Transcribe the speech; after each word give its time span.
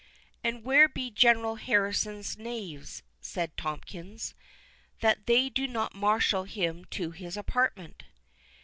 "And 0.43 0.63
where 0.63 0.89
be 0.89 1.11
General 1.11 1.57
Harrison's 1.57 2.35
knaves," 2.35 3.03
said 3.19 3.55
Tomkins, 3.55 4.33
"that 5.01 5.27
they 5.27 5.47
do 5.47 5.67
not 5.67 5.93
marshal 5.93 6.45
him 6.45 6.85
to 6.85 7.11
his 7.11 7.37
apartment?" 7.37 8.05